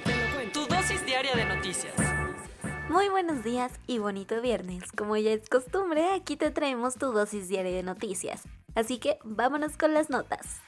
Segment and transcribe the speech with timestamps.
[0.00, 0.50] Cuento.
[0.52, 1.94] Tu dosis diaria de noticias.
[2.88, 4.90] Muy buenos días y bonito viernes.
[4.92, 8.42] Como ya es costumbre, aquí te traemos tu dosis diaria de noticias.
[8.74, 10.60] Así que vámonos con las notas.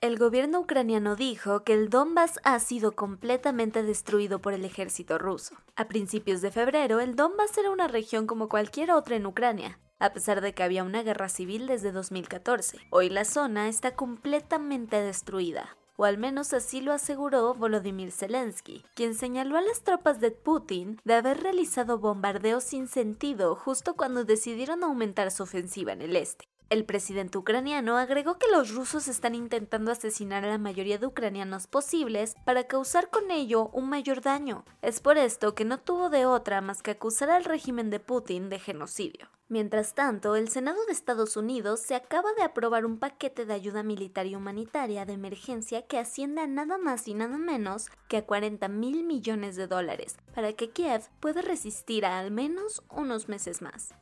[0.00, 5.56] El gobierno ucraniano dijo que el Donbass ha sido completamente destruido por el ejército ruso.
[5.74, 10.12] A principios de febrero, el Donbass era una región como cualquier otra en Ucrania, a
[10.12, 12.78] pesar de que había una guerra civil desde 2014.
[12.90, 19.16] Hoy la zona está completamente destruida, o al menos así lo aseguró Volodymyr Zelensky, quien
[19.16, 24.84] señaló a las tropas de Putin de haber realizado bombardeos sin sentido justo cuando decidieron
[24.84, 26.48] aumentar su ofensiva en el este.
[26.70, 31.66] El presidente ucraniano agregó que los rusos están intentando asesinar a la mayoría de ucranianos
[31.66, 34.64] posibles para causar con ello un mayor daño.
[34.82, 38.50] Es por esto que no tuvo de otra más que acusar al régimen de Putin
[38.50, 39.28] de genocidio.
[39.50, 43.82] Mientras tanto, el Senado de Estados Unidos se acaba de aprobar un paquete de ayuda
[43.82, 48.26] militar y humanitaria de emergencia que asciende a nada más y nada menos que a
[48.26, 53.62] 40 mil millones de dólares para que Kiev pueda resistir a al menos unos meses
[53.62, 53.94] más.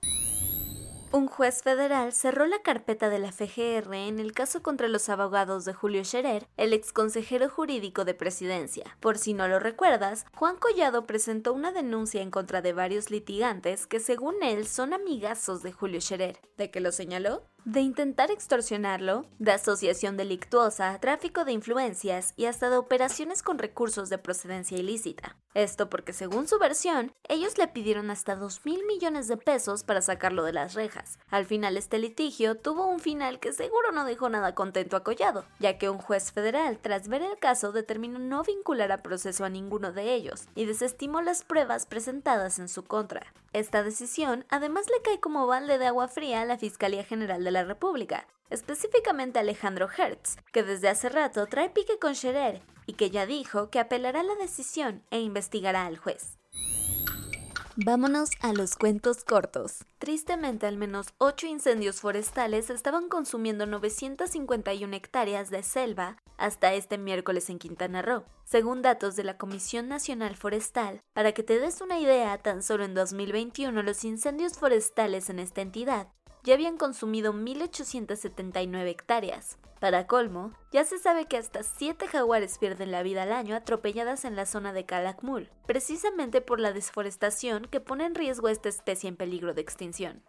[1.17, 5.65] Un juez federal cerró la carpeta de la FGR en el caso contra los abogados
[5.65, 8.85] de Julio Scherer, el exconsejero jurídico de presidencia.
[9.01, 13.87] Por si no lo recuerdas, Juan Collado presentó una denuncia en contra de varios litigantes
[13.87, 16.39] que según él son amigazos de Julio Scherer.
[16.59, 17.45] ¿De qué lo señaló?
[17.67, 24.09] De intentar extorsionarlo, de asociación delictuosa, tráfico de influencias y hasta de operaciones con recursos
[24.09, 25.35] de procedencia ilícita.
[25.53, 30.01] Esto porque según su versión, ellos le pidieron hasta 2 mil millones de pesos para
[30.01, 31.19] sacarlo de las rejas.
[31.29, 35.45] Al final este litigio tuvo un final que seguro no dejó nada contento a Collado,
[35.59, 39.49] ya que un juez federal tras ver el caso determinó no vincular a proceso a
[39.49, 43.33] ninguno de ellos y desestimó las pruebas presentadas en su contra.
[43.53, 47.56] Esta decisión además le cae como balde de agua fría a la Fiscalía General de
[47.57, 53.11] la República, específicamente Alejandro Hertz, que desde hace rato trae pique con Scherer y que
[53.11, 56.37] ya dijo que apelará la decisión e investigará al juez.
[57.79, 59.85] Vámonos a los cuentos cortos.
[59.99, 67.51] Tristemente, al menos 8 incendios forestales estaban consumiendo 951 hectáreas de selva hasta este miércoles
[67.51, 71.01] en Quintana Roo, según datos de la Comisión Nacional Forestal.
[71.13, 75.61] Para que te des una idea, tan solo en 2021 los incendios forestales en esta
[75.61, 76.09] entidad
[76.47, 79.59] ya habían consumido 1.879 hectáreas.
[79.81, 84.25] Para colmo, ya se sabe que hasta 7 jaguares pierden la vida al año atropelladas
[84.25, 88.69] en la zona de Calakmul, precisamente por la desforestación que pone en riesgo a esta
[88.69, 90.23] especie en peligro de extinción.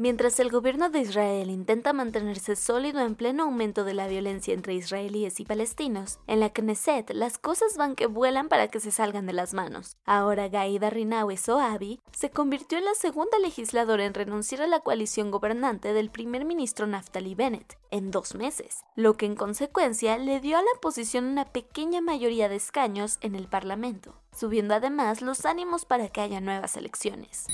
[0.00, 4.72] Mientras el gobierno de Israel intenta mantenerse sólido en pleno aumento de la violencia entre
[4.72, 9.26] israelíes y palestinos, en la Knesset las cosas van que vuelan para que se salgan
[9.26, 9.98] de las manos.
[10.06, 15.30] Ahora Gaida Rinawe Soabi se convirtió en la segunda legisladora en renunciar a la coalición
[15.30, 20.56] gobernante del primer ministro Naftali Bennett en dos meses, lo que en consecuencia le dio
[20.56, 25.84] a la oposición una pequeña mayoría de escaños en el Parlamento, subiendo además los ánimos
[25.84, 27.44] para que haya nuevas elecciones.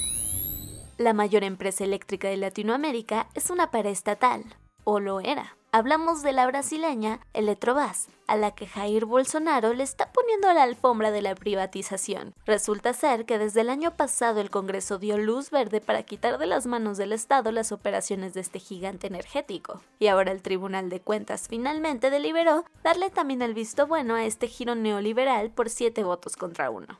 [0.98, 4.44] La mayor empresa eléctrica de Latinoamérica es una paraestatal,
[4.84, 5.58] o lo era.
[5.70, 11.10] Hablamos de la brasileña Eletrobras, a la que Jair Bolsonaro le está poniendo la alfombra
[11.10, 12.32] de la privatización.
[12.46, 16.46] Resulta ser que desde el año pasado el Congreso dio luz verde para quitar de
[16.46, 19.82] las manos del Estado las operaciones de este gigante energético.
[19.98, 24.48] Y ahora el Tribunal de Cuentas finalmente deliberó darle también el visto bueno a este
[24.48, 26.96] giro neoliberal por siete votos contra uno.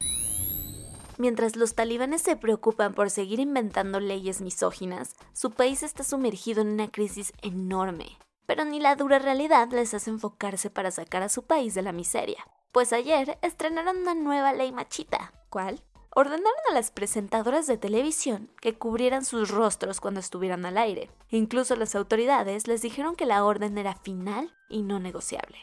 [1.19, 6.69] Mientras los talibanes se preocupan por seguir inventando leyes misóginas, su país está sumergido en
[6.69, 8.19] una crisis enorme.
[8.47, 11.93] Pero ni la dura realidad les hace enfocarse para sacar a su país de la
[11.93, 12.47] miseria.
[12.71, 15.33] Pues ayer estrenaron una nueva ley machita.
[15.49, 15.83] ¿Cuál?
[16.15, 21.11] Ordenaron a las presentadoras de televisión que cubrieran sus rostros cuando estuvieran al aire.
[21.31, 25.59] Incluso las autoridades les dijeron que la orden era final y no negociable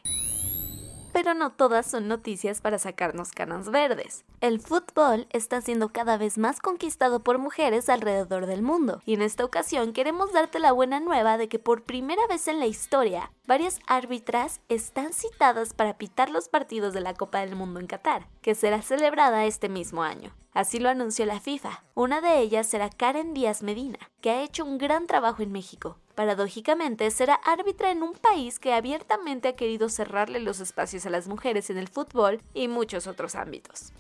[1.24, 4.26] pero no todas son noticias para sacarnos canas verdes.
[4.42, 9.22] El fútbol está siendo cada vez más conquistado por mujeres alrededor del mundo, y en
[9.22, 13.32] esta ocasión queremos darte la buena nueva de que por primera vez en la historia,
[13.48, 18.28] varias árbitras están citadas para pitar los partidos de la Copa del Mundo en Qatar,
[18.42, 20.36] que será celebrada este mismo año.
[20.52, 21.86] Así lo anunció la FIFA.
[21.96, 25.98] Una de ellas será Karen Díaz Medina, que ha hecho un gran trabajo en México.
[26.16, 31.28] Paradójicamente, será árbitra en un país que abiertamente ha querido cerrarle los espacios a las
[31.28, 33.94] mujeres en el fútbol y muchos otros ámbitos.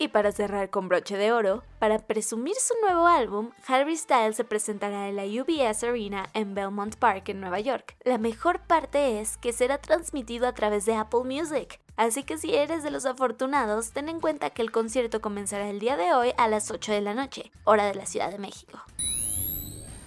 [0.00, 4.44] Y para cerrar con broche de oro, para presumir su nuevo álbum, Harry Styles se
[4.44, 7.96] presentará en la UBS Arena en Belmont Park en Nueva York.
[8.04, 12.54] La mejor parte es que será transmitido a través de Apple Music, Así que si
[12.54, 16.32] eres de los afortunados, ten en cuenta que el concierto comenzará el día de hoy
[16.38, 18.78] a las 8 de la noche, hora de la Ciudad de México.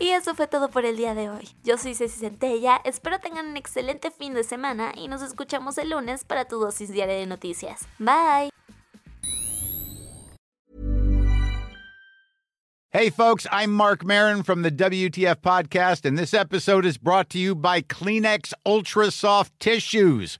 [0.02, 1.48] Y eso fue todo por el día de hoy.
[1.64, 5.92] Yo soy Ceci Centella, espero tengan un excelente fin de semana y nos escuchamos el
[5.92, 7.88] lunes para tu dosis diaria de noticias.
[8.00, 8.50] Bye.
[12.90, 17.38] Hey folks, I'm Mark Marin from the WTF podcast and this episode is brought to
[17.38, 20.40] you by Kleenex Ultra Soft Tissues